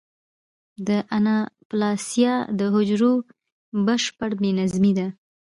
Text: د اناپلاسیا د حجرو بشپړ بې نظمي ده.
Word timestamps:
د 0.87 0.89
اناپلاسیا 1.17 2.33
د 2.59 2.61
حجرو 2.73 3.13
بشپړ 3.85 4.29
بې 4.41 4.49
نظمي 4.59 4.93
ده. 4.97 5.07